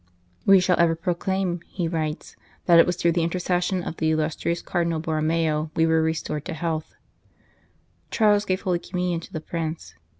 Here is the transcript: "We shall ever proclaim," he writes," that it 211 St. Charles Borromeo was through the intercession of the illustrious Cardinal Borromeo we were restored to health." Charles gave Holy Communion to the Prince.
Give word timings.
"We 0.47 0.59
shall 0.59 0.79
ever 0.79 0.95
proclaim," 0.95 1.61
he 1.67 1.87
writes," 1.87 2.35
that 2.65 2.79
it 2.79 2.85
211 2.85 2.85
St. 2.85 2.85
Charles 2.85 2.85
Borromeo 2.85 2.85
was 2.87 2.95
through 2.95 3.11
the 3.11 3.23
intercession 3.23 3.83
of 3.83 3.97
the 3.97 4.09
illustrious 4.09 4.61
Cardinal 4.63 4.99
Borromeo 4.99 5.71
we 5.75 5.85
were 5.85 6.01
restored 6.01 6.45
to 6.45 6.53
health." 6.55 6.95
Charles 8.09 8.45
gave 8.45 8.61
Holy 8.61 8.79
Communion 8.79 9.19
to 9.19 9.31
the 9.31 9.41
Prince. 9.41 9.93